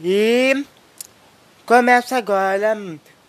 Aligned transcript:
E 0.00 0.64
começa 1.66 2.16
agora 2.16 2.76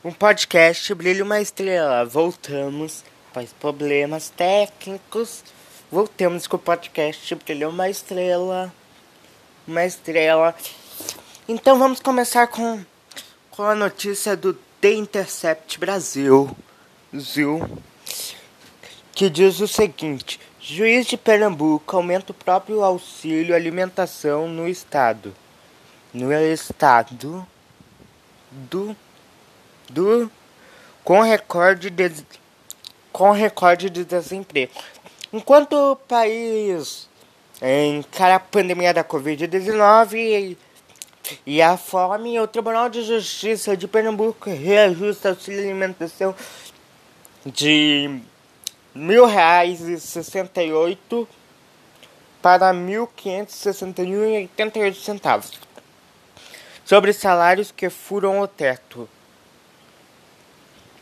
um 0.03 0.11
podcast 0.11 0.93
Brilho 0.93 1.25
uma 1.25 1.41
Estrela. 1.41 2.05
Voltamos 2.05 3.03
após 3.31 3.51
problemas 3.53 4.29
técnicos. 4.29 5.43
Voltamos 5.91 6.45
com 6.45 6.57
o 6.57 6.59
podcast 6.59 7.33
Brilho 7.35 7.69
uma 7.69 7.89
Estrela. 7.89 8.71
Uma 9.67 9.83
estrela. 9.83 10.53
Então 11.47 11.79
vamos 11.79 11.99
começar 11.99 12.45
com, 12.45 12.85
com 13.49 13.63
a 13.63 13.73
notícia 13.73 14.37
do 14.37 14.53
The 14.79 14.93
Intercept 14.93 15.79
Brasil. 15.79 16.55
Brasil 17.11 17.67
que 19.11 19.27
diz 19.27 19.59
o 19.59 19.67
seguinte: 19.67 20.39
Juiz 20.61 21.07
de 21.07 21.17
Pernambuco 21.17 21.97
aumenta 21.97 22.31
o 22.31 22.35
próprio 22.35 22.83
auxílio 22.83 23.55
alimentação 23.55 24.47
no 24.47 24.67
estado. 24.67 25.33
No 26.13 26.33
estado 26.33 27.45
do 28.51 28.95
do 29.87 30.31
com 31.03 31.21
recorde 31.21 31.89
de 31.89 32.25
com 33.11 33.31
recorde 33.31 33.89
de 33.89 34.03
desemprego. 34.03 34.71
Enquanto 35.31 35.73
o 35.73 35.95
país 35.95 37.07
encara 37.61 38.35
a 38.35 38.39
pandemia 38.39 38.93
da 38.93 39.03
Covid-19 39.03 40.13
e, 40.15 40.57
e 41.45 41.61
a 41.61 41.77
fome, 41.77 42.39
o 42.39 42.47
Tribunal 42.47 42.89
de 42.89 43.03
Justiça 43.03 43.75
de 43.75 43.87
Pernambuco 43.87 44.49
reajusta 44.49 45.29
auxílio 45.29 45.61
alimentação 45.61 46.33
de 47.45 48.19
mil 48.95 49.25
reais 49.25 49.81
e 49.81 49.99
sessenta 49.99 50.63
e 50.63 50.73
oito 50.73 51.27
para 52.41 52.73
mil 52.73 53.05
quinhentos 53.05 53.55
sessenta 53.55 54.01
e 54.01 54.15
oitenta 54.15 54.79
e 54.79 54.81
oito 54.81 54.99
centavos 54.99 55.51
sobre 56.89 57.13
salários 57.13 57.71
que 57.71 57.87
furam 57.87 58.39
o 58.39 58.47
teto 58.47 59.07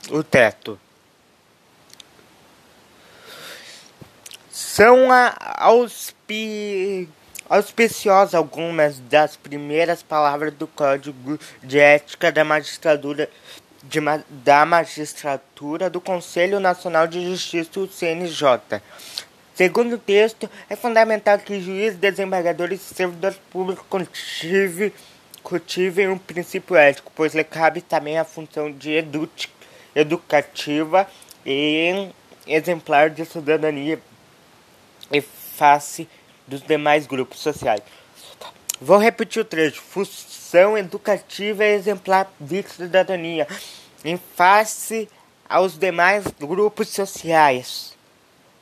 o 0.10 0.22
teto 0.22 0.78
são 4.52 5.08
auspi, 5.56 7.08
auspiciosas 7.48 8.36
algumas 8.36 9.00
das 9.00 9.38
primeiras 9.38 10.04
palavras 10.04 10.54
do 10.56 10.68
Código 10.68 11.40
de 11.64 11.80
Ética 11.80 12.34
da 12.34 12.44
Magistratura 12.44 13.30
de, 13.82 14.02
da 14.44 14.66
Magistratura 14.66 15.90
do 15.90 16.02
Conselho 16.02 16.60
Nacional 16.60 17.08
de 17.08 17.24
Justiça, 17.24 17.80
o 17.80 17.88
CNJ. 17.88 18.82
Segundo 19.56 19.94
o 19.94 19.98
texto, 19.98 20.50
é 20.70 20.76
fundamental 20.76 21.40
que 21.40 21.62
juízes, 21.62 21.98
desembargadores 21.98 22.82
e 22.82 22.94
servidores 22.94 23.40
públicos 23.50 23.86
cultivem, 23.90 24.92
cultivem 25.48 26.10
um 26.10 26.18
princípio 26.18 26.76
ético, 26.76 27.10
pois 27.16 27.34
lhe 27.34 27.42
cabe 27.42 27.80
também 27.80 28.18
a 28.18 28.26
função 28.26 28.70
de 28.70 28.92
edu 28.92 29.30
educativa 29.96 31.08
e 31.46 32.10
exemplar 32.46 33.10
de 33.10 33.24
cidadania 33.24 33.98
e 35.10 35.22
face 35.22 36.06
dos 36.46 36.62
demais 36.62 37.08
grupos 37.08 37.40
sociais. 37.40 37.82
Vou 38.82 38.98
repetir 38.98 39.42
o 39.42 39.46
trecho. 39.46 39.82
Função 39.82 40.78
educativa 40.78 41.64
e 41.64 41.76
exemplar 41.76 42.30
de 42.38 42.64
cidadania 42.64 43.48
em 44.04 44.18
face 44.18 45.08
aos 45.48 45.80
demais 45.80 46.26
grupos 46.38 46.90
sociais. 46.90 47.96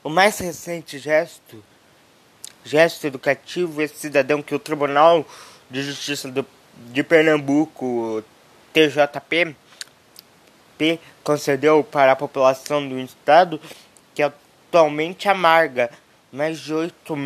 O 0.03 0.09
mais 0.09 0.37
recente 0.37 0.99
gesto, 0.99 1.63
gesto 2.63 3.07
educativo 3.07 3.81
esse 3.81 3.95
cidadão 3.95 4.43
que 4.43 4.53
o 4.53 4.59
Tribunal 4.59 5.25
de 5.67 5.81
Justiça 5.81 6.29
do, 6.29 6.45
de 6.77 7.03
Pernambuco, 7.03 8.23
TJP, 8.73 9.55
P, 10.77 10.99
concedeu 11.23 11.83
para 11.83 12.11
a 12.11 12.15
população 12.15 12.87
do 12.87 12.99
estado, 12.99 13.59
que 14.13 14.21
atualmente 14.21 15.29
amarga. 15.29 15.89
Mais 16.31 16.59
de 16.59 16.73
8, 16.73 17.17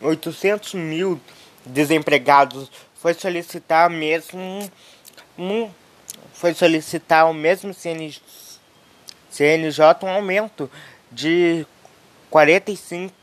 800 0.00 0.74
mil 0.74 1.20
desempregados, 1.64 2.70
foi 2.96 3.14
solicitar 3.14 3.88
mesmo 3.88 4.68
foi 6.34 6.52
solicitar 6.54 7.22
ao 7.22 7.32
mesmo 7.32 7.72
CNJ, 7.72 8.20
CNJ 9.30 9.80
um 10.02 10.08
aumento 10.08 10.68
de 11.12 11.64
45 12.30 13.14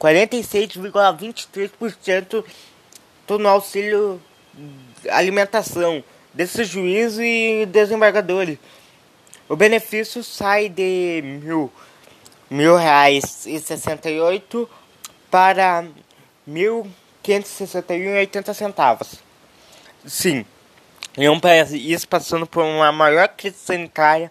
46,23% 0.00 2.44
no 3.28 3.48
auxílio 3.48 4.20
alimentação 5.10 6.02
desses 6.32 6.68
juízes 6.68 7.18
e 7.18 7.66
desembargadores. 7.66 8.58
O 9.48 9.56
benefício 9.56 10.22
sai 10.22 10.68
de 10.68 11.22
mil, 11.42 11.72
mil 12.48 12.76
reais 12.76 13.46
e 13.46 13.58
sessenta 13.58 14.08
e 14.08 14.20
oito 14.20 14.68
para 15.30 15.84
mil 16.46 16.86
quinhentos 17.22 17.50
sessenta 17.50 17.94
e 17.94 18.08
oitenta 18.08 18.54
centavos. 18.54 19.16
Sim, 20.06 20.46
em 21.16 21.28
um 21.28 21.40
país 21.40 22.04
passando 22.04 22.46
por 22.46 22.64
uma 22.64 22.92
maior 22.92 23.28
crise 23.28 23.56
sanitária 23.58 24.30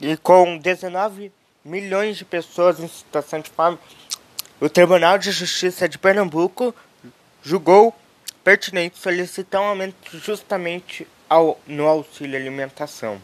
e 0.00 0.16
com 0.16 0.56
19 0.56 1.32
milhões 1.64 2.16
de 2.16 2.24
pessoas 2.24 2.78
em 2.80 2.88
situação 2.88 3.40
de 3.40 3.50
fome, 3.50 3.78
o 4.60 4.68
Tribunal 4.68 5.18
de 5.18 5.30
Justiça 5.30 5.88
de 5.88 5.98
Pernambuco 5.98 6.74
julgou 7.42 7.94
pertinente 8.48 8.98
solicitar 8.98 9.60
um 9.60 9.66
aumento 9.66 10.18
justamente 10.18 11.06
ao, 11.28 11.60
no 11.66 11.86
auxílio 11.86 12.34
alimentação. 12.34 13.20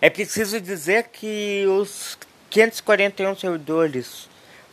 É 0.00 0.10
preciso 0.10 0.60
dizer 0.60 1.04
que 1.12 1.64
os 1.68 2.18
541 2.50 3.36
servidores 3.36 4.28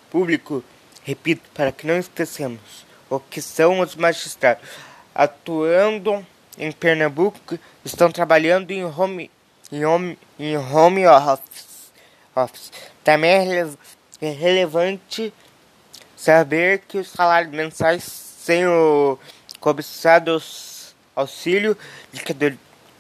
públicos, 0.09 0.63
repito, 1.03 1.47
para 1.53 1.72
que 1.72 1.85
não 1.85 2.00
esqueçamos, 2.00 2.84
o 3.07 3.19
que 3.19 3.44
são 3.44 3.79
os 3.79 3.95
magistrados, 3.95 4.68
atuando 5.13 6.25
em 6.57 6.72
Pernambuco, 6.72 7.59
estão 7.85 8.12
trabalhando 8.12 8.72
em 8.72 8.84
home, 8.84 9.29
em 9.72 9.85
home, 9.85 10.18
em 10.39 10.57
home 10.57 11.06
office. 11.06 11.91
office. 12.35 12.72
Também 13.03 13.34
é, 13.34 13.68
é 14.19 14.31
relevante 14.31 15.31
saber 16.16 16.79
que 16.88 16.97
os 16.97 17.09
salários 17.09 17.53
mensais 17.53 18.27
sem 18.47 18.66
o 18.66 19.19
cobiçado 19.59 20.41
auxílio 21.13 21.78
de 22.13 22.24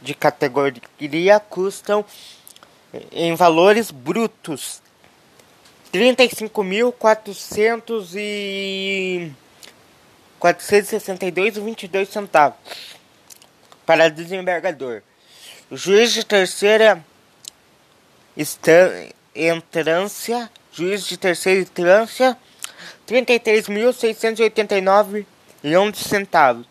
de 0.01 0.13
categoria 0.13 1.39
custam 1.39 2.03
em 3.11 3.33
valores 3.33 3.89
brutos 3.89 4.81
35.400 5.93 8.13
e 8.17 9.31
462,22 10.39 12.05
centavos 12.07 12.59
para 13.85 14.09
desembargador. 14.09 15.01
O 15.71 15.77
juiz 15.77 16.11
de 16.11 16.25
terceira 16.25 17.01
entrância, 19.33 20.51
juiz 20.73 21.07
de 21.07 21.15
terceira 21.17 21.61
instância, 25.63 25.93
33.689,11 25.93 25.95
centavos. 25.95 26.65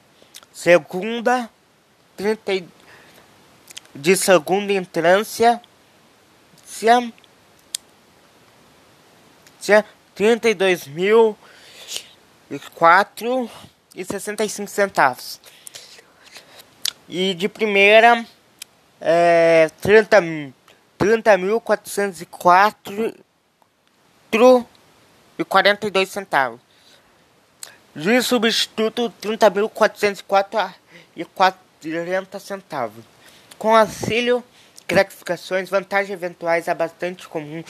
Segunda, 0.52 1.50
30 2.16 2.66
de 3.96 4.16
segunda 4.16 4.72
entrância, 4.72 5.60
trinta 10.14 10.48
e 10.48 10.54
dois 10.54 10.86
mil 10.86 11.36
e 12.50 12.58
quatro 12.74 13.50
e 13.94 14.04
sessenta 14.04 14.44
e 14.44 14.48
cinco 14.48 14.70
centavos. 14.70 15.40
E 17.08 17.34
de 17.34 17.48
primeira, 17.48 18.24
é, 19.00 19.70
trinta 19.80 20.20
mil 21.38 21.60
quatrocentos 21.60 22.20
e 22.20 22.26
quatro 22.26 23.14
e 25.38 25.44
quarenta 25.44 25.86
e 25.86 25.90
dois 25.90 26.08
centavos. 26.10 26.60
Juiz 27.98 28.26
substituto, 28.26 29.08
trinta 29.08 29.48
mil 29.48 29.70
quatrocentos 29.70 30.20
e 30.20 30.22
quatro 30.22 30.60
e 31.16 31.24
quarenta 31.24 32.38
centavos. 32.38 33.02
Com 33.56 33.74
auxílio, 33.74 34.44
gratificações, 34.86 35.70
vantagens 35.70 36.10
eventuais 36.10 36.68
é 36.68 36.74
bastante 36.74 37.26
comum. 37.26 37.64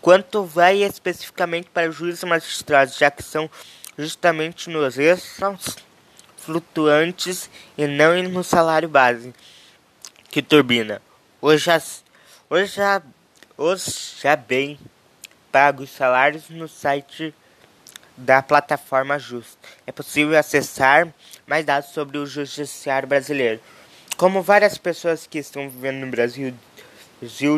quanto 0.00 0.44
vai 0.44 0.82
especificamente 0.82 1.68
para 1.72 1.90
juízes 1.90 2.24
magistrados, 2.24 2.96
já 2.96 3.10
que 3.10 3.22
são 3.22 3.48
justamente 3.96 4.68
nos 4.68 4.98
extras 4.98 5.76
flutuantes 6.36 7.48
e 7.78 7.86
não 7.86 8.22
no 8.24 8.44
salário 8.44 8.88
base 8.88 9.32
que 10.34 10.42
turbina. 10.42 11.00
Hoje, 11.40 11.70
as, 11.70 12.02
hoje, 12.50 12.74
já, 12.74 13.00
hoje 13.56 13.84
já 14.20 14.34
bem 14.34 14.76
pagos 15.52 15.90
salários 15.90 16.48
no 16.48 16.66
site 16.66 17.32
da 18.16 18.42
plataforma 18.42 19.16
Justa. 19.16 19.56
É 19.86 19.92
possível 19.92 20.36
acessar 20.36 21.06
mais 21.46 21.64
dados 21.64 21.90
sobre 21.90 22.18
o 22.18 22.26
judiciário 22.26 23.08
brasileiro. 23.08 23.60
Como 24.16 24.42
várias 24.42 24.78
pessoas 24.78 25.26
que 25.26 25.38
estão 25.38 25.68
vivendo 25.68 26.04
no 26.04 26.06
Brasil 26.06 26.54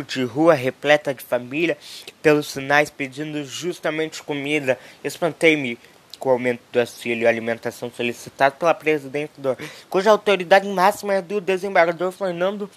de 0.03 0.25
rua 0.25 0.55
repleta 0.55 1.13
de 1.13 1.23
família, 1.23 1.77
pelos 2.23 2.47
sinais 2.47 2.91
pedindo 2.91 3.45
justamente 3.45 4.23
comida, 4.23 4.79
espantei-me 5.03 5.79
com 6.19 6.31
o 6.31 6.33
aumento 6.33 6.61
do 6.73 6.81
auxílio 6.81 7.29
alimentação 7.29 7.91
solicitado 7.95 8.57
pela 8.57 8.73
presidente 8.73 9.33
do, 9.37 9.57
cuja 9.91 10.11
autoridade 10.11 10.67
máxima 10.67 11.15
é 11.15 11.23
do 11.23 11.41
desembargador 11.41 12.11
Fernando 12.11 12.71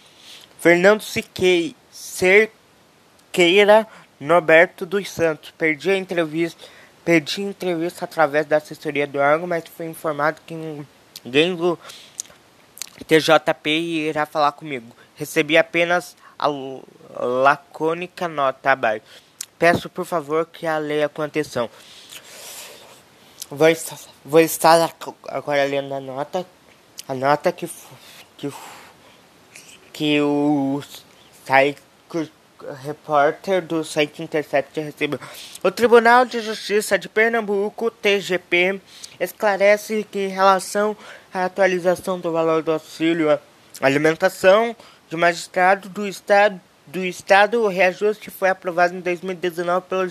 Fernando 0.60 1.02
Siquei, 1.02 1.74
Cerqueira 1.90 3.88
Norberto 4.20 4.86
dos 4.86 5.10
Santos. 5.10 5.52
Perdi 5.52 5.90
a 5.90 5.96
entrevista, 5.96 6.62
pedi 7.06 7.42
entrevista 7.42 8.04
através 8.04 8.46
da 8.46 8.58
assessoria 8.58 9.08
do 9.08 9.20
órgão, 9.20 9.48
mas 9.48 9.64
foi 9.70 9.86
informado 9.86 10.42
que 10.46 10.54
ninguém 11.24 11.56
do 11.56 11.77
TJP 13.07 13.69
irá 14.10 14.25
falar 14.25 14.51
comigo. 14.51 14.95
Recebi 15.16 15.57
apenas 15.57 16.16
a 16.38 16.48
lacônica 17.19 18.27
nota 18.27 18.71
abaixo. 18.71 19.04
Peço 19.57 19.89
por 19.89 20.06
favor 20.06 20.45
que 20.45 20.66
a 20.66 20.77
leia 20.77 21.10
com 21.10 21.21
atenção. 21.21 21.69
Vou 23.51 23.68
estar, 23.68 23.98
vou 24.24 24.39
estar 24.39 24.95
agora 25.27 25.66
lendo 25.66 25.94
a 25.94 26.00
nota, 26.00 26.45
a 27.07 27.13
nota 27.13 27.51
que, 27.51 27.69
que, 28.38 28.54
que 29.92 30.21
o 30.21 30.81
site, 31.45 31.81
repórter 32.82 33.62
do 33.62 33.84
site 33.84 34.22
Intercept 34.22 34.80
recebeu. 34.80 35.20
O 35.64 35.72
Tribunal 35.72 36.26
de 36.26 36.40
Justiça 36.40 36.98
de 36.98 37.10
Pernambuco, 37.10 37.92
TGP, 37.92 38.82
esclarece 39.20 40.06
que 40.10 40.20
em 40.20 40.30
relação 40.30 40.96
à 41.34 41.46
atualização 41.46 42.20
do 42.20 42.32
valor 42.32 42.64
do 42.64 42.72
auxílio 42.72 43.32
à 43.32 43.40
alimentação 43.82 44.76
de 45.10 45.16
magistrado 45.16 45.90
do 45.90 46.08
Estado, 46.08 46.60
do 46.86 47.06
Estado, 47.06 47.62
o 47.62 47.68
reajuste 47.68 48.30
foi 48.30 48.50
aprovado 48.50 48.96
em 48.96 49.00
2019 49.00 49.86
pelo 49.88 50.10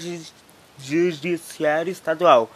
Judiciário 0.78 1.90
Estadual 1.90 2.50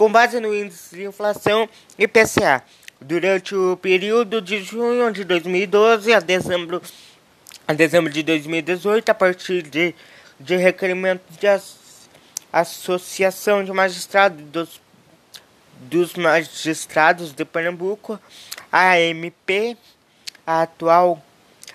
com 0.00 0.10
base 0.10 0.40
no 0.40 0.54
índice 0.54 0.96
de 0.96 1.04
inflação 1.04 1.68
IPCA. 1.98 2.64
Durante 3.02 3.54
o 3.54 3.76
período 3.76 4.40
de 4.40 4.62
junho 4.62 5.12
de 5.12 5.24
2012 5.24 6.10
a 6.14 6.20
dezembro, 6.20 6.80
a 7.70 7.72
dezembro 7.72 8.12
de 8.12 8.24
2018, 8.24 9.10
a 9.10 9.14
partir 9.14 9.62
de, 9.62 9.94
de 10.40 10.56
requerimento 10.56 11.22
de 11.38 11.46
as, 11.46 11.78
Associação 12.52 13.62
de 13.62 13.70
Magistrados 13.70 14.42
dos, 14.46 14.80
dos 15.82 16.14
Magistrados 16.14 17.32
de 17.32 17.44
Pernambuco, 17.44 18.18
a 18.72 18.94
AMP, 18.94 19.78
a 20.44 20.62
atual 20.62 21.22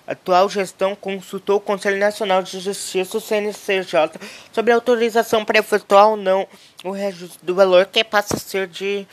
atual 0.06 0.50
gestão 0.50 0.94
consultou 0.94 1.56
o 1.56 1.60
Conselho 1.60 1.98
Nacional 1.98 2.42
de 2.42 2.60
Justiça, 2.60 3.16
o 3.16 3.20
CNCJ, 3.20 4.20
sobre 4.52 4.72
a 4.72 4.74
autorização 4.74 5.46
para 5.46 5.58
efetuar 5.58 6.10
ou 6.10 6.16
não 6.16 6.46
o 6.84 6.90
reajuste 6.90 7.38
do 7.42 7.54
valor, 7.54 7.86
que 7.86 8.04
passa 8.04 8.36
a 8.36 8.38
ser 8.38 8.68
de 8.68 9.06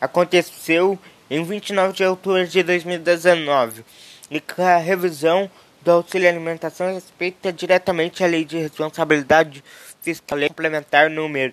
aconteceu 0.00 0.98
em 1.30 1.44
29 1.44 1.92
de 1.92 2.04
outubro 2.04 2.46
de 2.46 2.62
2019 2.62 3.84
e 4.30 4.40
que 4.40 4.62
a 4.62 4.78
revisão 4.78 5.50
do 5.82 5.90
auxílio 5.90 6.28
alimentação 6.28 6.92
respeita 6.92 7.52
diretamente 7.52 8.22
a 8.22 8.26
lei 8.26 8.44
de 8.44 8.58
responsabilidade 8.58 9.64
fiscal, 10.00 10.38
lei 10.38 10.48
complementar 10.48 11.10
número, 11.10 11.52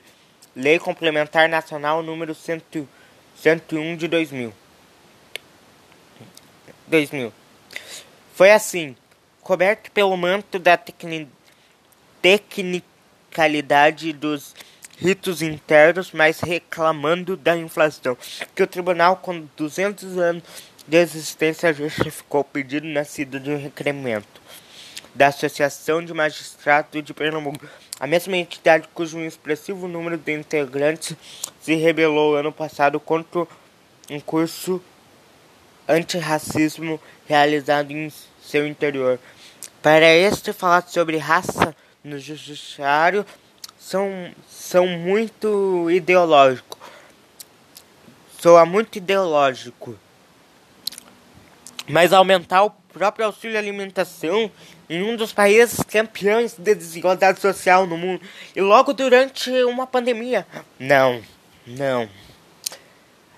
lei 0.56 0.80
complementar 0.80 1.50
nacional 1.50 2.04
número 2.04 2.36
101 2.36 3.96
de 3.96 4.08
2000. 4.08 4.54
2000. 6.88 7.34
Foi 8.34 8.52
assim, 8.52 8.96
coberto 9.42 9.92
pelo 9.92 10.16
manto 10.18 10.60
da 10.60 10.78
tecni 10.78 11.30
tecnicalidade 12.26 14.12
dos 14.12 14.56
ritos 14.98 15.44
internos, 15.44 16.12
mas 16.12 16.40
reclamando 16.40 17.38
da 17.38 17.56
inflação, 17.56 18.18
que 18.56 18.64
o 18.64 18.68
tribunal 18.68 19.18
com 19.18 19.48
200 19.56 20.18
anos 20.18 20.44
de 20.88 20.98
existência 20.98 21.72
justificou 21.72 22.42
o 22.42 22.44
pedido 22.44 22.88
nascido 22.88 23.40
de 23.40 23.52
um 23.52 23.62
requerimento 23.62 24.42
da 25.14 25.28
Associação 25.28 26.04
de 26.04 26.16
Magistrados 26.16 27.04
de 27.04 27.14
Pernambuco, 27.14 27.68
a 28.00 28.08
mesma 28.08 28.38
entidade 28.38 28.90
cujo 28.92 29.20
expressivo 29.20 29.88
número 29.88 30.18
de 30.18 30.34
integrantes 30.34 31.16
se 31.62 31.76
rebelou 31.76 32.36
ano 32.36 32.52
passado 32.52 33.00
contra 33.00 33.46
um 34.10 34.20
curso 34.20 34.82
antirracismo 35.88 37.00
realizado 37.28 37.92
em 37.92 38.12
seu 38.42 38.66
interior. 38.66 39.20
Para 39.80 40.12
este 40.12 40.52
falar 40.52 40.88
sobre 40.88 41.18
raça 41.18 41.76
no 42.06 42.18
judiciário 42.18 43.26
são, 43.78 44.32
são 44.48 44.88
muito 44.88 45.90
ideológico. 45.92 46.78
Soa 48.40 48.66
muito 48.66 48.98
ideológico 48.98 50.00
mas 51.88 52.14
aumentar 52.14 52.64
o 52.64 52.70
próprio 52.70 53.26
auxílio 53.26 53.58
alimentação 53.58 54.50
em 54.90 55.04
um 55.04 55.16
dos 55.16 55.34
países 55.34 55.80
campeões 55.84 56.56
de 56.58 56.76
desigualdade 56.76 57.40
social 57.40 57.86
no 57.86 57.98
mundo 57.98 58.22
e 58.56 58.62
logo 58.62 58.94
durante 58.94 59.52
uma 59.64 59.86
pandemia. 59.86 60.46
Não, 60.80 61.22
não. 61.66 62.10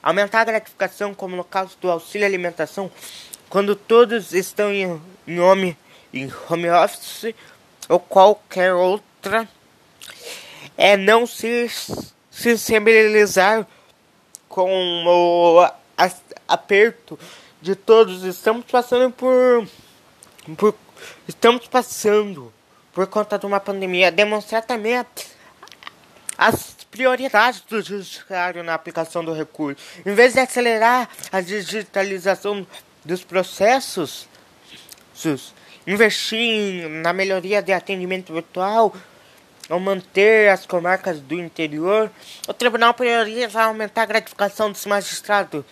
Aumentar 0.02 0.42
a 0.42 0.46
gratificação, 0.46 1.14
como 1.14 1.36
no 1.36 1.44
caso 1.44 1.78
do 1.82 1.90
auxílio 1.90 2.26
alimentação, 2.26 2.92
quando 3.50 3.76
todos 3.76 4.34
estão 4.34 4.72
em, 4.72 5.02
em, 5.28 5.40
home, 5.40 5.78
em 6.14 6.32
home 6.50 6.70
office 6.70 7.34
ou 7.90 8.00
qualquer 8.00 8.74
outra, 8.74 9.48
é 10.78 10.96
não 10.96 11.26
se 11.26 11.70
sensibilizar 12.30 13.66
com 14.48 15.06
o 15.06 15.70
aperto 16.48 17.20
de 17.62 17.76
todos. 17.76 18.24
Estamos 18.24 18.66
passando 18.66 19.12
por 19.12 19.68
por, 20.56 20.76
estamos 21.28 21.68
passando 21.68 22.54
por 22.94 23.08
conta 23.08 23.38
de 23.38 23.46
uma 23.46 23.60
pandemia, 23.60 24.12
demonstrar 24.12 24.64
também 24.64 25.06
as 26.38 26.76
prioridades 26.90 27.62
do 27.62 27.82
judiciário 27.82 28.64
na 28.64 28.74
aplicação 28.74 29.24
do 29.24 29.34
recurso. 29.34 29.84
Em 30.06 30.14
vez 30.14 30.34
de 30.34 30.40
acelerar 30.40 31.10
a 31.32 31.42
digitalização 31.42 32.66
dos 33.04 33.24
processos, 33.24 34.28
investir 35.88 36.90
na 36.90 37.14
melhoria 37.14 37.62
de 37.62 37.72
atendimento 37.72 38.34
virtual, 38.34 38.94
ou 39.70 39.80
manter 39.80 40.50
as 40.50 40.66
comarcas 40.66 41.20
do 41.20 41.36
interior, 41.36 42.12
o 42.48 42.54
tribunal 42.54 42.94
prioriza 42.94 43.64
aumentar 43.64 44.04
a 44.04 44.06
gratificação 44.06 44.72
dos 44.72 44.86
magistrados, 44.86 45.64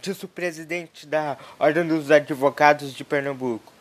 disse 0.00 0.24
o 0.24 0.28
presidente 0.28 1.06
da 1.06 1.36
Ordem 1.58 1.86
dos 1.86 2.10
Advogados 2.10 2.94
de 2.94 3.04
Pernambuco, 3.04 3.72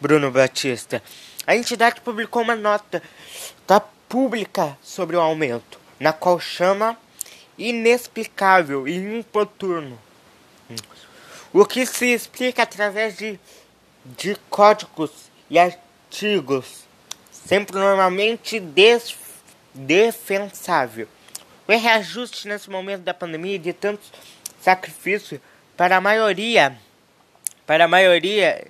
Bruno 0.00 0.30
Batista. 0.30 1.02
A 1.46 1.56
entidade 1.56 2.00
publicou 2.00 2.42
uma 2.42 2.56
nota 2.56 3.02
da 3.66 3.80
pública 3.80 4.76
sobre 4.82 5.16
o 5.16 5.20
aumento, 5.20 5.78
na 5.98 6.12
qual 6.12 6.38
chama 6.38 6.96
inexplicável 7.56 8.86
e 8.88 9.18
importuno. 9.18 9.98
O 11.52 11.64
que 11.64 11.84
se 11.84 12.06
explica 12.06 12.62
através 12.62 13.16
de, 13.16 13.38
de 14.04 14.36
códigos 14.48 15.31
e 15.52 15.58
artigos, 15.58 16.84
sempre 17.30 17.78
normalmente 17.78 18.58
des, 18.58 19.14
defensável. 19.74 21.06
O 21.68 21.72
reajuste 21.72 22.48
nesse 22.48 22.70
momento 22.70 23.02
da 23.02 23.12
pandemia 23.12 23.58
de 23.58 23.74
tantos 23.74 24.10
sacrifícios 24.62 25.38
para 25.76 25.98
a 25.98 26.00
maioria, 26.00 26.78
para 27.66 27.84
a 27.84 27.88
maioria, 27.88 28.66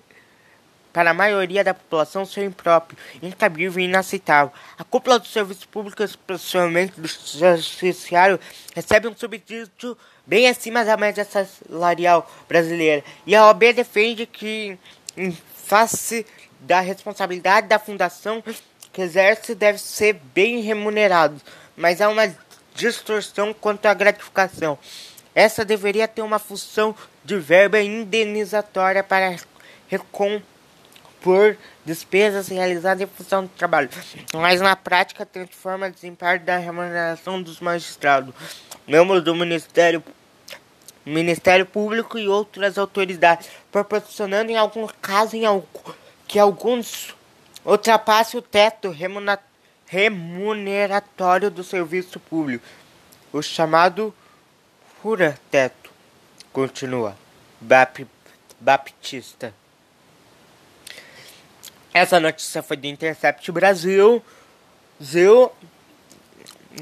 para 0.93 1.13
a 1.13 1.15
maioria 1.15 1.63
da 1.63 1.73
população 1.73 2.27
ser 2.27 2.47
impróprio, 2.47 2.99
incabível 3.23 3.81
e 3.81 3.85
inaceitável. 3.85 4.53
A 4.77 4.83
cúpula 4.83 5.21
do 5.21 5.29
serviço 5.29 5.69
público, 5.69 6.03
especialmente 6.03 7.01
do 7.01 7.07
judiciário, 7.07 8.41
recebe 8.75 9.07
um 9.07 9.17
subsídio 9.17 9.97
bem 10.27 10.49
acima 10.49 10.85
da 10.85 10.97
média 10.97 11.25
salarial 11.25 12.29
brasileira. 12.49 13.05
E 13.25 13.37
a 13.37 13.47
OAB 13.47 13.73
defende 13.73 14.27
que, 14.27 14.77
em 15.17 15.31
face 15.73 16.27
da 16.63 16.81
responsabilidade 16.81 17.67
da 17.69 17.79
fundação 17.79 18.43
que 18.93 19.03
exerce, 19.03 19.55
deve 19.55 19.79
ser 19.79 20.15
bem 20.35 20.61
remunerado, 20.61 21.41
mas 21.77 22.01
há 22.01 22.09
uma 22.09 22.33
distorção 22.75 23.53
quanto 23.53 23.87
à 23.87 23.95
gratificação. 23.95 24.79
Essa 25.35 25.65
deveria 25.65 26.07
ter 26.07 26.23
uma 26.23 26.39
função 26.39 26.95
de 27.25 27.39
verba 27.39 27.81
indenizatória 27.81 29.03
para 29.03 29.37
recompor 29.89 31.57
despesas 31.85 32.49
realizadas 32.49 33.03
em 33.03 33.07
função 33.07 33.45
do 33.45 33.49
trabalho, 33.51 33.89
mas 34.35 34.61
na 34.61 34.77
prática 34.77 35.25
transforma 35.25 35.91
desempenho 35.91 36.41
da 36.41 36.59
remuneração 36.59 37.43
dos 37.43 37.61
magistrados, 37.61 38.35
membros 38.87 39.23
do 39.23 39.35
Ministério 39.35 40.03
Ministério 41.05 41.67
Público 41.67 42.17
e 42.17 42.29
outras 42.29 42.79
autoridades, 42.79 43.49
proporcionando 43.73 44.53
em 44.53 44.57
algum 44.57 44.87
caso 45.01 45.35
em 45.35 45.45
algum, 45.45 45.67
que 46.33 46.39
alguns 46.39 47.15
ultrapassem 47.63 48.41
o 48.41 48.43
teto 48.43 48.91
remuneratório 49.87 51.51
do 51.51 51.63
serviço 51.63 52.19
público, 52.19 52.65
o 53.31 53.43
chamado 53.43 54.15
fura-teto, 55.03 55.91
continua 56.51 57.15
Bap 57.61 58.09
Baptista. 58.59 59.53
Essa 61.93 62.19
notícia 62.19 62.63
foi 62.63 62.79
do 62.79 62.87
Intercept 62.87 63.53
Brasil. 63.53 64.25
Zil. 65.03 65.53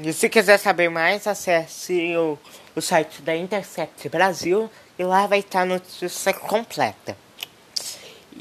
E 0.01 0.13
se 0.13 0.29
quiser 0.29 0.59
saber 0.59 0.87
mais, 0.89 1.27
acesse 1.27 2.15
o, 2.15 2.39
o 2.73 2.79
site 2.79 3.21
da 3.21 3.35
Intercept 3.35 4.07
Brasil 4.07 4.71
e 4.97 5.03
lá 5.03 5.27
vai 5.27 5.39
estar 5.39 5.63
a 5.63 5.65
notícia 5.65 6.33
completa. 6.33 7.17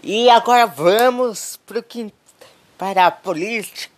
E 0.03 0.31
agora 0.31 0.67
vamos 0.67 1.59
pro 1.67 1.85
para 2.79 3.07
a 3.07 3.11
política. 3.11 3.91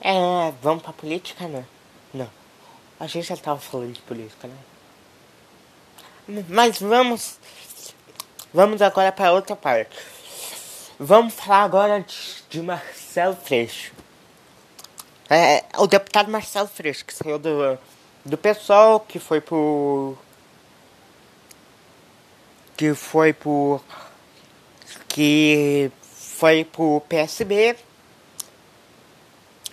É, 0.00 0.52
vamos 0.62 0.82
para 0.82 0.90
a 0.90 0.94
política, 0.94 1.46
né? 1.46 1.64
Não. 2.12 2.28
A 2.98 3.06
gente 3.06 3.28
já 3.28 3.36
tava 3.36 3.60
falando 3.60 3.92
de 3.92 4.00
política, 4.02 4.48
né? 4.48 6.44
Mas 6.48 6.80
vamos. 6.80 7.38
Vamos 8.52 8.82
agora 8.82 9.12
para 9.12 9.32
outra 9.32 9.54
parte. 9.56 9.96
Vamos 10.98 11.34
falar 11.34 11.62
agora 11.62 12.00
de, 12.00 12.44
de 12.50 12.60
Marcelo 12.60 13.36
Freixo. 13.36 13.92
É, 15.28 15.64
o 15.78 15.86
deputado 15.86 16.30
Marcelo 16.30 16.68
Freixo, 16.68 17.04
que 17.04 17.14
saiu 17.14 17.38
do, 17.38 17.78
do 18.24 18.36
pessoal, 18.36 19.00
que 19.00 19.18
foi 19.18 19.40
por. 19.40 20.18
Que 22.80 22.94
foi 22.94 23.34
por. 23.34 23.84
Que 25.06 25.92
foi 26.02 26.64
pro 26.64 27.02
PSB. 27.10 27.76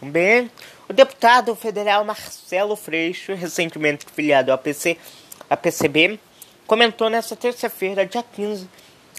Bem, 0.01 0.51
o 0.89 0.91
deputado 0.93 1.55
federal 1.55 2.03
Marcelo 2.03 2.75
Freixo, 2.75 3.33
recentemente 3.33 4.05
filiado 4.13 4.51
ao 4.51 4.57
PC, 4.57 4.97
a 5.49 5.55
PCB, 5.55 6.19
comentou 6.65 7.09
nesta 7.09 7.33
terça-feira, 7.33 8.05
dia 8.05 8.21
15, 8.21 8.67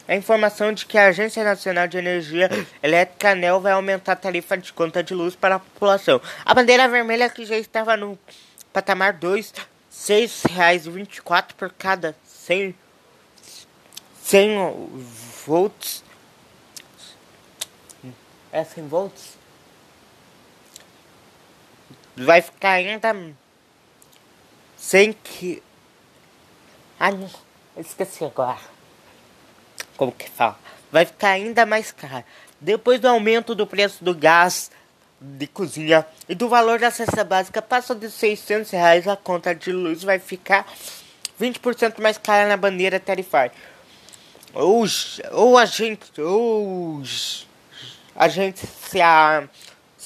a 0.06 0.14
informação 0.14 0.70
de 0.70 0.84
que 0.84 0.98
a 0.98 1.06
Agência 1.06 1.42
Nacional 1.42 1.88
de 1.88 1.96
Energia 1.96 2.50
Elétrica 2.82 3.30
ANEL 3.30 3.58
vai 3.58 3.72
aumentar 3.72 4.12
a 4.12 4.16
tarifa 4.16 4.58
de 4.58 4.70
conta 4.70 5.02
de 5.02 5.14
luz 5.14 5.34
para 5.34 5.54
a 5.54 5.60
população. 5.60 6.20
A 6.44 6.52
bandeira 6.52 6.86
vermelha 6.88 7.30
que 7.30 7.46
já 7.46 7.56
estava 7.56 7.96
no 7.96 8.18
patamar 8.70 9.14
2, 9.14 9.50
R$ 9.50 9.64
6,24 9.90 11.54
por 11.56 11.72
cada 11.72 12.14
100, 12.26 12.74
100 14.28 14.90
volts. 15.46 16.04
É 18.52 18.62
100 18.62 18.88
volts? 18.88 19.38
vai 22.14 22.42
ficar 22.42 22.72
ainda 22.72 23.14
sem 24.76 25.14
que. 25.14 25.62
Ah, 27.00 27.10
não. 27.10 27.30
Esqueci 27.74 28.22
agora. 28.22 28.58
Como 29.96 30.12
que 30.12 30.28
fala? 30.28 30.58
Vai 30.92 31.06
ficar 31.06 31.30
ainda 31.30 31.64
mais 31.64 31.90
caro. 31.90 32.22
Depois 32.60 33.00
do 33.00 33.08
aumento 33.08 33.54
do 33.54 33.66
preço 33.66 34.04
do 34.04 34.14
gás 34.14 34.70
de 35.18 35.46
cozinha 35.46 36.04
e 36.28 36.34
do 36.34 36.50
valor 36.50 36.78
da 36.78 36.90
cesta 36.90 37.24
básica, 37.24 37.62
passa 37.62 37.94
de 37.94 38.10
600 38.10 38.70
reais 38.72 39.08
a 39.08 39.16
conta 39.16 39.54
de 39.54 39.72
luz 39.72 40.02
vai 40.02 40.18
ficar 40.18 40.66
20% 41.40 41.98
mais 41.98 42.18
cara 42.18 42.46
na 42.46 42.58
bandeira 42.58 43.00
tarifária. 43.00 43.52
Ou, 44.54 44.84
ou 45.32 45.58
a 45.58 45.66
gente, 45.66 46.20
ou 46.20 47.02
a 48.16 48.28
gente 48.28 48.66
se 48.66 49.00
a 49.00 49.46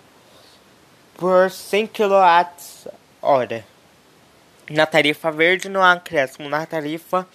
por 1.19 1.51
100 1.51 1.89
kWh. 1.89 3.65
Na 4.71 4.87
tarifa 4.87 5.33
verde 5.33 5.69
não 5.69 5.83
há 5.83 5.93
acréscimo. 5.93 6.49
Na 6.49 6.65
tarifa, 6.65 7.27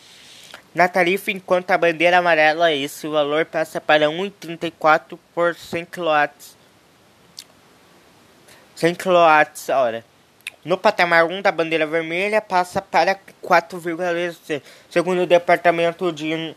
na 0.73 0.87
tarifa 0.87 1.31
enquanto 1.31 1.69
a 1.71 1.77
bandeira 1.77 2.17
amarela 2.17 2.71
esse 2.71 3.05
valor 3.07 3.45
passa 3.45 3.81
para 3.81 4.07
1,34 4.07 5.19
por 5.35 5.53
100 5.53 5.85
kW. 5.85 6.29
100 8.75 8.95
kWh. 8.95 10.03
No 10.63 10.77
patamar 10.77 11.25
1 11.25 11.41
da 11.41 11.51
bandeira 11.51 11.85
vermelha 11.85 12.41
passa 12.41 12.81
para 12.81 13.19
4,16. 13.43 14.61
Segundo 14.89 15.23
o 15.23 15.27
departamento 15.27 16.09
de 16.09 16.55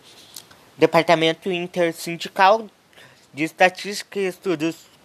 Departamento 0.78 1.50
Intersindical 1.50 2.68
de 3.34 3.42
Estatística 3.42 4.20
e 4.20 4.26
Estudos 4.26 4.95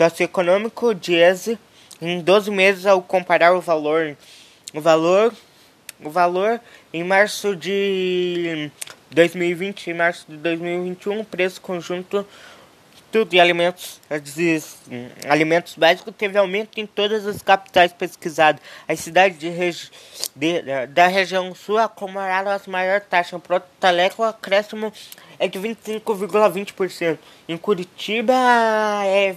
Socioeconômicos, 0.00 0.98
DIESE, 0.98 1.58
em 2.00 2.22
12 2.22 2.50
meses 2.50 2.86
ao 2.86 3.02
comparar 3.02 3.52
o 3.52 3.60
valor 3.60 4.16
o 4.72 4.80
valor 4.80 5.30
o 6.02 6.08
valor 6.08 6.58
em 6.90 7.04
março 7.04 7.54
de 7.54 8.70
2020 9.10 9.90
e 9.90 9.92
março 9.92 10.24
de 10.26 10.38
2021 10.38 11.20
o 11.20 11.24
preço 11.26 11.60
conjunto 11.60 12.26
de 13.28 13.40
alimentos, 13.40 14.00
de, 14.22 14.62
alimentos 15.28 15.74
básicos 15.74 16.14
teve 16.16 16.38
aumento 16.38 16.78
em 16.78 16.86
todas 16.86 17.26
as 17.26 17.42
capitais 17.42 17.92
pesquisadas. 17.92 18.62
As 18.86 19.00
cidades 19.00 19.36
de 19.38 19.48
regi 19.48 19.90
de, 20.34 20.62
da 20.86 21.08
região 21.08 21.54
sul 21.54 21.78
acumularam 21.78 22.50
as 22.50 22.66
maiores 22.66 23.06
taxas. 23.08 23.34
Em 23.34 23.40
Porto 23.40 23.66
Alegre, 23.82 24.16
o 24.18 24.24
acréscimo 24.24 24.92
é 25.38 25.48
de 25.48 25.58
25,20%. 25.58 27.18
Em 27.48 27.56
Curitiba 27.56 28.34
é, 29.04 29.34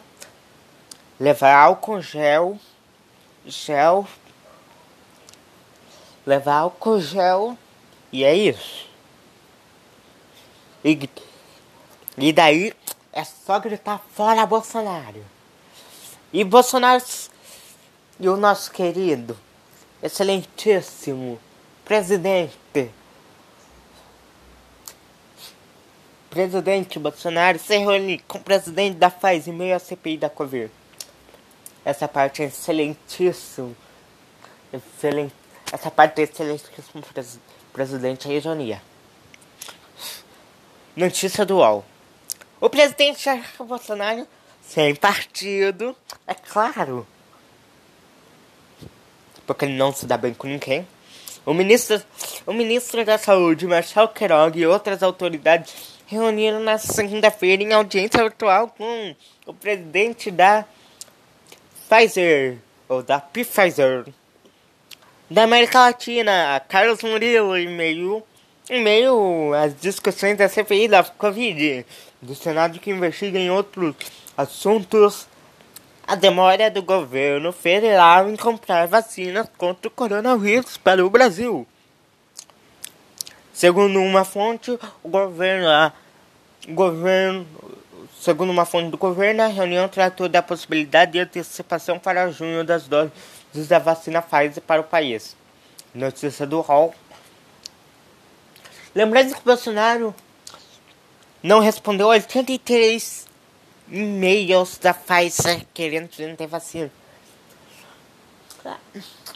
levar 1.19 1.55
álcool 1.55 1.99
gel, 1.99 2.59
gel, 3.43 4.07
levar 6.27 6.57
álcool 6.57 7.01
gel, 7.01 7.57
e 8.11 8.23
é 8.23 8.35
isso. 8.35 8.87
E 10.83 11.09
e 12.17 12.31
daí 12.31 12.73
é 13.11 13.23
só 13.23 13.59
gritar 13.59 14.01
fora 14.13 14.45
Bolsonaro. 14.45 15.23
E 16.31 16.43
Bolsonaro 16.43 17.03
e 18.19 18.29
o 18.29 18.37
nosso 18.37 18.71
querido, 18.71 19.37
excelentíssimo 20.01 21.39
presidente, 21.83 22.89
presidente 26.29 26.99
Bolsonaro 26.99 27.59
se 27.59 27.77
reúne 27.77 28.19
com 28.19 28.37
o 28.37 28.41
presidente 28.41 28.97
da 28.97 29.09
FAZ 29.09 29.47
em 29.47 29.53
meio 29.53 29.75
à 29.75 29.79
CPI 29.79 30.17
da 30.17 30.29
Covid. 30.29 30.71
Essa 31.83 32.07
parte 32.07 32.41
é 32.41 32.45
excelentíssimo. 32.45 33.75
Excelente. 34.73 35.33
Essa 35.71 35.91
parte 35.91 36.21
é 36.21 36.23
excelentíssimo 36.23 37.03
pres 37.13 37.39
presidente 37.71 38.29
é 38.29 38.35
ironia. 38.35 38.81
Notícia 40.95 41.45
do 41.45 41.57
UOL. 41.57 41.83
O 42.59 42.69
presidente 42.69 43.23
Jair 43.23 43.43
Bolsonaro, 43.59 44.25
sem 44.61 44.95
partido, 44.95 45.95
é 46.25 46.33
claro. 46.33 47.05
Porque 49.45 49.65
ele 49.65 49.75
não 49.75 49.91
se 49.91 50.05
dá 50.05 50.17
bem 50.17 50.33
com 50.33 50.47
ninguém. 50.47 50.87
O 51.45 51.53
ministro, 51.53 52.01
o 52.47 52.53
ministro 52.53 53.03
da 53.03 53.17
Saúde, 53.17 53.67
Marcelo 53.67 54.07
Queiroga, 54.07 54.57
e 54.57 54.65
outras 54.65 55.03
autoridades 55.03 55.99
reuniram 56.07 56.59
na 56.59 56.77
segunda-feira 56.77 57.61
em 57.61 57.73
audiência 57.73 58.23
virtual 58.23 58.69
com 58.69 59.15
o 59.45 59.53
presidente 59.53 60.31
da 60.31 60.65
Pfizer, 61.89 62.57
ou 62.87 63.03
da 63.03 63.19
Pfizer, 63.19 64.05
da 65.29 65.43
América 65.43 65.79
Latina, 65.79 66.59
Carlos 66.67 67.03
Murilo, 67.03 67.57
em 67.57 67.67
meio, 67.67 68.23
em 68.69 68.81
meio 68.81 69.53
às 69.53 69.79
discussões 69.79 70.37
da 70.37 70.47
CPI 70.47 70.87
da 70.87 71.03
Covid 71.03 71.85
do 72.25 72.35
Senado 72.35 72.79
que 72.79 72.89
investiga 72.89 73.39
em 73.39 73.49
outros 73.49 73.95
assuntos 74.35 75.27
a 76.07 76.15
demora 76.15 76.69
do 76.69 76.83
governo 76.83 77.51
federal 77.51 78.29
em 78.29 78.35
comprar 78.35 78.87
vacinas 78.87 79.47
contra 79.57 79.87
o 79.87 79.91
coronavírus 79.91 80.77
para 80.77 81.05
o 81.05 81.09
Brasil. 81.09 81.65
Segundo 83.53 83.99
uma 83.99 84.25
fonte, 84.25 84.77
o 85.01 85.09
governo, 85.09 85.69
a, 85.69 85.93
o 86.67 86.73
governo, 86.73 87.47
segundo 88.19 88.51
uma 88.51 88.65
fonte 88.65 88.89
do 88.89 88.97
governo, 88.97 89.43
a 89.43 89.47
reunião 89.47 89.87
tratou 89.87 90.27
da 90.27 90.41
possibilidade 90.41 91.13
de 91.13 91.19
antecipação 91.19 91.97
para 91.97 92.29
junho 92.29 92.63
das 92.63 92.87
doses 92.87 93.67
da 93.69 93.79
vacina 93.79 94.21
Pfizer 94.21 94.61
para 94.61 94.81
o 94.81 94.83
país. 94.83 95.35
Notícia 95.93 96.45
do 96.45 96.59
Hall. 96.59 96.93
Lembrando 98.93 99.33
que 99.33 99.41
Bolsonaro 99.43 100.13
não 101.45 101.59
respondeu 101.59 102.07
83 102.07 103.27
e-mails 103.91 104.79
da 104.79 104.95
Pfizer 104.95 105.63
querendo 105.75 106.07
que 106.07 106.35
ter 106.35 106.47
vacina. 106.47 106.91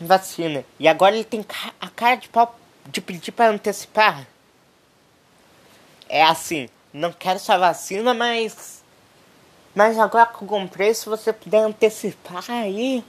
Vacina. 0.02 0.66
E 0.80 0.88
agora 0.88 1.14
ele 1.14 1.24
tem 1.24 1.46
a 1.80 1.88
cara 1.88 2.16
de 2.16 2.28
pau 2.28 2.60
de 2.88 3.00
pedir 3.00 3.32
para 3.32 3.52
antecipar. 3.52 4.26
É 6.08 6.24
assim, 6.24 6.68
não 6.92 7.14
quero 7.14 7.38
sua 7.38 7.60
vacina, 7.60 8.12
mas. 8.12 8.84
Mas 9.76 10.00
agora 10.00 10.26
que 10.26 10.42
eu 10.44 10.48
comprei, 10.48 10.92
se 10.96 11.08
você 11.08 11.32
puder 11.32 11.60
antecipar 11.60 12.44
aí. 12.50 13.06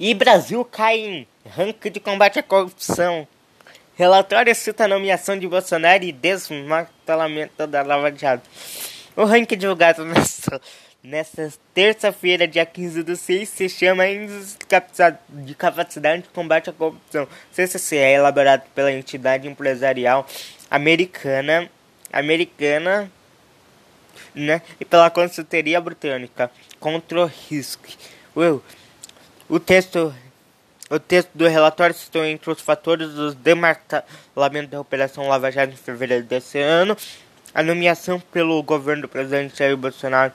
E 0.00 0.14
Brasil 0.14 0.64
cai 0.64 1.00
em 1.00 1.28
ranking 1.54 1.90
de 1.90 2.00
combate 2.00 2.38
à 2.38 2.42
corrupção. 2.42 3.28
Relatório 3.96 4.52
cita 4.56 4.84
a 4.84 4.88
nomeação 4.88 5.38
de 5.38 5.46
Bolsonaro 5.46 6.02
e 6.02 6.10
desmantelamento 6.10 7.64
da 7.64 7.80
Lava 7.82 8.10
Jato. 8.10 8.42
O 9.14 9.24
ranking 9.24 9.56
divulgado 9.56 10.02
nesta, 10.04 10.60
nesta 11.00 11.52
terça-feira, 11.72 12.48
dia 12.48 12.66
15 12.66 13.04
do 13.04 13.14
6, 13.14 13.48
se 13.48 13.68
chama 13.68 14.08
Índice 14.08 14.58
de 15.28 15.54
Capacidade 15.54 16.22
de 16.22 16.28
Combate 16.30 16.70
à 16.70 16.72
Corrupção. 16.72 17.28
CCC 17.52 17.96
é 17.98 18.14
elaborado 18.14 18.64
pela 18.74 18.90
entidade 18.90 19.46
empresarial 19.46 20.26
americana, 20.68 21.70
americana 22.12 23.08
né, 24.34 24.60
e 24.80 24.84
pela 24.84 25.08
consultoria 25.08 25.80
britânica 25.80 26.50
Control 26.80 27.30
Risk. 27.48 27.78
O, 28.34 28.60
o 29.48 29.60
texto 29.60 30.12
o 30.90 30.98
texto 30.98 31.30
do 31.34 31.48
relatório 31.48 31.94
citou 31.94 32.24
entre 32.24 32.50
os 32.50 32.60
fatores 32.60 33.08
do 33.10 33.34
desmantelamento 33.34 34.68
da 34.68 34.80
Operação 34.80 35.28
Lava 35.28 35.50
Jato 35.50 35.72
em 35.72 35.76
fevereiro 35.76 36.24
desse 36.24 36.58
ano, 36.58 36.96
a 37.54 37.62
nomeação 37.62 38.20
pelo 38.20 38.62
governo 38.62 39.02
do 39.02 39.08
presidente 39.08 39.58
Jair 39.58 39.76
Bolsonaro 39.76 40.32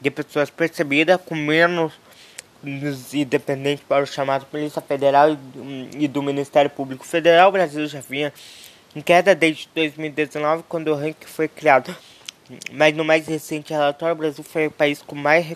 de 0.00 0.10
pessoas 0.10 0.50
percebidas 0.50 1.20
com 1.24 1.34
menos 1.34 1.92
independentes 3.12 3.84
para 3.88 4.02
o 4.02 4.06
chamado 4.06 4.46
Polícia 4.46 4.82
Federal 4.82 5.36
e 5.96 6.08
do 6.08 6.22
Ministério 6.22 6.70
Público 6.70 7.04
Federal. 7.04 7.48
O 7.48 7.52
Brasil 7.52 7.86
já 7.86 8.00
vinha 8.00 8.32
em 8.96 9.00
queda 9.00 9.34
desde 9.34 9.68
2019, 9.74 10.64
quando 10.68 10.88
o 10.88 10.94
ranking 10.94 11.26
foi 11.26 11.46
criado. 11.48 11.94
Mas 12.72 12.94
no 12.94 13.04
mais 13.04 13.26
recente 13.26 13.72
relatório, 13.72 14.14
o 14.14 14.18
Brasil 14.18 14.44
foi 14.44 14.66
o 14.66 14.70
país 14.70 15.00
com 15.00 15.14
mais 15.14 15.46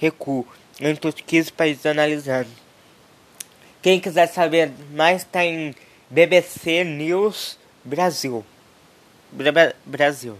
recuo 0.00 0.46
entre 0.80 1.08
os 1.08 1.14
15 1.14 1.52
países 1.52 1.86
analisados. 1.86 2.50
Quem 3.82 3.98
quiser 3.98 4.26
saber 4.26 4.70
mais 4.90 5.22
está 5.22 5.42
em 5.42 5.74
BBC 6.10 6.84
News 6.84 7.58
Brasil. 7.82 8.44
Bra 9.32 9.74
Brasil. 9.86 10.38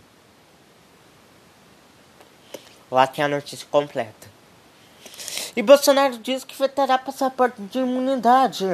Lá 2.90 3.07
tem 3.07 3.24
a 3.24 3.29
notícia 3.29 3.66
completa. 3.70 4.29
E 5.57 5.62
Bolsonaro 5.62 6.18
diz 6.18 6.44
que 6.44 6.59
vetará 6.59 6.98
passaporte 6.98 7.62
de 7.62 7.79
imunidade. 7.79 8.66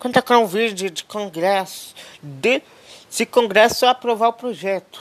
Conta 0.00 0.20
com 0.20 0.34
um 0.34 0.46
vídeo 0.46 0.90
de 0.90 1.04
congresso. 1.04 1.94
De, 2.20 2.60
se 3.08 3.24
congresso 3.24 3.86
aprovar 3.86 4.28
o 4.28 4.32
projeto. 4.32 5.00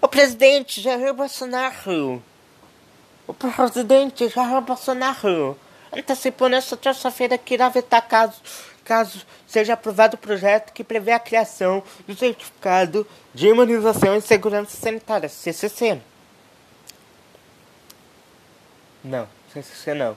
O 0.00 0.08
presidente 0.08 0.80
Jair 0.80 1.12
Bolsonaro. 1.12 2.22
O 3.26 3.34
presidente 3.34 4.26
Jair 4.28 4.62
Bolsonaro 4.62 5.58
antecipou 5.92 6.48
nesta 6.48 6.76
terça-feira 6.76 7.38
que 7.38 7.54
irá 7.54 7.68
vetar 7.68 8.06
caso, 8.06 8.40
caso 8.84 9.26
seja 9.46 9.74
aprovado 9.74 10.16
o 10.16 10.18
projeto 10.18 10.72
que 10.72 10.84
prevê 10.84 11.12
a 11.12 11.18
criação 11.18 11.82
do 12.06 12.16
Certificado 12.16 13.06
de 13.34 13.48
Imunização 13.48 14.16
e 14.16 14.20
Segurança 14.20 14.76
Sanitária, 14.76 15.28
CCC. 15.28 16.00
Não, 19.04 19.28
CCC 19.52 19.94
não. 19.94 20.16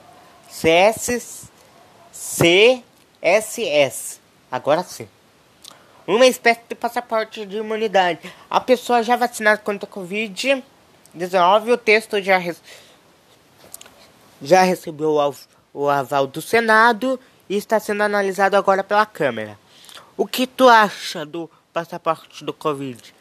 CSS. 2.12 4.22
Agora 4.52 4.84
sim. 4.84 5.08
Uma 6.06 6.26
espécie 6.26 6.62
de 6.68 6.76
passaporte 6.76 7.46
de 7.46 7.58
imunidade. 7.58 8.20
A 8.50 8.60
pessoa 8.60 9.04
já 9.04 9.16
vacinada 9.16 9.60
contra 9.60 9.88
a 9.88 9.94
Covid-19, 9.94 10.64
o 11.72 11.78
texto 11.78 12.22
já, 12.22 12.42
já 14.42 14.64
recebeu 14.64 15.12
o, 15.12 15.36
o 15.74 15.90
aval 15.90 16.28
do 16.28 16.42
Senado 16.42 17.20
e 17.50 17.56
está 17.56 17.80
sendo 17.80 18.04
analisado 18.04 18.56
agora 18.56 18.84
pela 18.84 19.06
Câmara. 19.06 19.58
O 20.18 20.26
que 20.28 20.46
tu 20.46 20.68
acha 20.68 21.26
do 21.26 21.50
passaporte 21.74 22.44
do 22.44 22.54
Covid? 22.54 23.14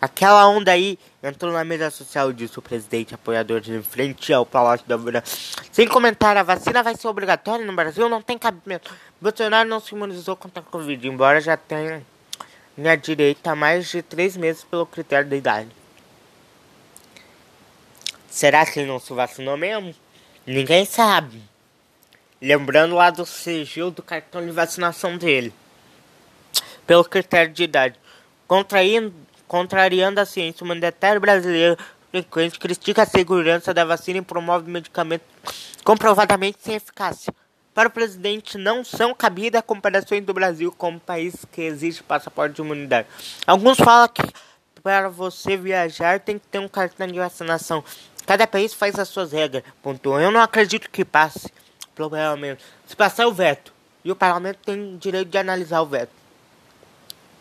Aquela 0.00 0.46
onda 0.46 0.70
aí 0.70 0.96
entrou 1.20 1.52
na 1.52 1.64
mídia 1.64 1.90
social, 1.90 2.32
disse 2.32 2.56
o 2.56 2.62
presidente 2.62 3.14
apoiador 3.14 3.60
de 3.60 3.82
frente 3.82 4.32
ao 4.32 4.46
Palácio 4.46 4.86
da 4.86 4.96
Vila. 4.96 5.24
Sem 5.72 5.88
comentar, 5.88 6.36
a 6.36 6.44
vacina 6.44 6.84
vai 6.84 6.94
ser 6.94 7.08
obrigatória 7.08 7.66
no 7.66 7.72
Brasil, 7.72 8.08
não 8.08 8.22
tem 8.22 8.38
cabimento. 8.38 8.94
Bolsonaro 9.20 9.68
não 9.68 9.80
se 9.80 9.94
imunizou 9.94 10.36
contra 10.36 10.60
a 10.60 10.64
Covid, 10.64 11.08
embora 11.08 11.40
já 11.40 11.56
tenha 11.56 12.06
minha 12.76 12.96
direita 12.96 13.50
há 13.50 13.56
mais 13.56 13.88
de 13.90 14.00
três 14.00 14.36
meses 14.36 14.62
pelo 14.62 14.86
critério 14.86 15.28
da 15.28 15.34
idade. 15.34 15.68
Será 18.30 18.64
que 18.64 18.78
ele 18.78 18.88
não 18.88 19.00
se 19.00 19.12
vacinou 19.12 19.56
mesmo? 19.56 19.92
Ninguém 20.46 20.84
sabe. 20.84 21.42
Lembrando 22.40 22.94
lá 22.94 23.10
do 23.10 23.26
sigilo 23.26 23.90
do 23.90 24.02
cartão 24.02 24.44
de 24.44 24.52
vacinação 24.52 25.16
dele. 25.16 25.52
Pelo 26.86 27.04
critério 27.04 27.52
de 27.52 27.64
idade. 27.64 27.98
Contraindo 28.46 29.12
contrariando 29.48 30.20
a 30.20 30.26
ciência, 30.26 30.62
o 30.62 30.68
mandatário 30.68 31.20
brasileiro 31.20 31.76
frequente 32.10 32.58
critica 32.58 33.02
a 33.02 33.06
segurança 33.06 33.72
da 33.72 33.84
vacina 33.84 34.18
e 34.18 34.22
promove 34.22 34.70
medicamentos 34.70 35.26
comprovadamente 35.82 36.58
sem 36.60 36.74
eficácia. 36.74 37.32
Para 37.74 37.88
o 37.88 37.92
presidente, 37.92 38.58
não 38.58 38.84
são 38.84 39.14
cabidas 39.14 39.62
comparações 39.66 40.24
do 40.24 40.34
Brasil 40.34 40.72
como 40.76 41.00
país 41.00 41.46
que 41.50 41.62
exige 41.62 42.02
passaporte 42.02 42.56
de 42.56 42.60
imunidade. 42.60 43.08
Alguns 43.46 43.78
falam 43.78 44.08
que 44.08 44.22
para 44.82 45.08
você 45.08 45.56
viajar 45.56 46.20
tem 46.20 46.38
que 46.38 46.46
ter 46.46 46.58
um 46.58 46.68
cartão 46.68 47.06
de 47.06 47.18
vacinação. 47.18 47.82
Cada 48.26 48.46
país 48.46 48.74
faz 48.74 48.98
as 48.98 49.08
suas 49.08 49.32
regras. 49.32 49.62
Ponto. 49.82 50.18
Eu 50.18 50.30
não 50.30 50.40
acredito 50.40 50.90
que 50.90 51.04
passe. 51.04 51.50
Provavelmente. 51.98 52.62
Se 52.86 52.94
passar 52.94 53.26
o 53.26 53.32
veto. 53.32 53.72
E 54.04 54.12
o 54.12 54.14
parlamento 54.14 54.60
tem 54.64 54.96
direito 54.98 55.30
de 55.30 55.36
analisar 55.36 55.82
o 55.82 55.86
veto. 55.86 56.12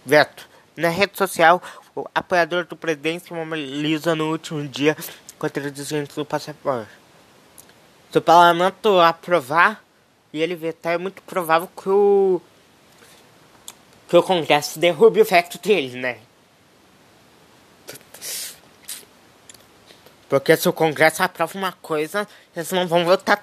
Veto. 0.04 0.50
Na 0.76 0.89
rede 0.89 1.15
social, 1.15 1.62
o 1.96 2.06
apoiador 2.13 2.65
do 2.65 2.76
presidente 2.76 3.26
se 3.26 3.34
mobiliza 3.34 4.15
no 4.15 4.32
último 4.32 4.67
dia 4.67 4.98
contra 5.38 5.63
os 5.63 5.72
desvios 5.72 6.10
do 6.10 6.26
passaporte. 6.26 6.89
Se 8.12 8.17
o 8.17 8.22
parlamento 8.22 9.00
aprovar 9.00 9.84
e 10.34 10.41
ele 10.41 10.56
vetar, 10.56 10.96
é 10.96 10.98
muito 10.98 11.22
provável 11.22 11.70
que 11.80 11.89
o 11.89 12.41
que 14.10 14.17
o 14.17 14.24
Congresso 14.24 14.80
derrube 14.80 15.22
o 15.22 15.26
veto 15.26 15.60
dele, 15.60 16.00
né? 16.00 16.17
Porque 20.28 20.58
se 20.58 20.67
o 20.67 20.74
Congresso 20.74 21.22
aprova 21.22 21.56
uma 21.58 21.74
coisa, 21.74 22.28
eles 22.56 22.72
não 22.72 22.88
vão 22.88 23.06
votar 23.06 23.39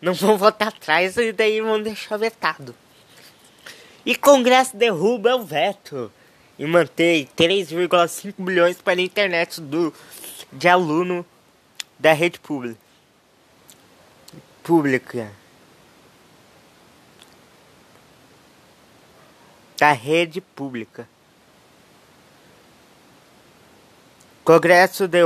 não 0.00 0.14
vão 0.14 0.38
votar 0.38 0.68
atrás 0.68 1.16
e 1.16 1.32
daí 1.32 1.60
vão 1.60 1.82
deixar 1.82 2.16
vetado. 2.16 2.74
E 4.04 4.14
Congresso 4.16 4.76
derruba 4.76 5.36
o 5.36 5.44
veto 5.44 6.10
e 6.58 6.66
mantém 6.66 7.26
3,5 7.36 8.34
bilhões 8.38 8.80
para 8.80 8.98
a 8.98 9.02
internet 9.02 9.60
do, 9.60 9.92
de 10.52 10.68
aluno 10.68 11.24
da 11.98 12.12
rede 12.12 12.38
pública. 12.38 12.78
Pública. 14.62 15.32
Da 19.78 19.92
rede 19.92 20.40
pública. 20.40 21.08
Congresso 24.44 25.06
deu 25.06 25.18